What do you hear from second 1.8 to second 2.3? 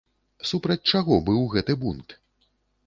бунт?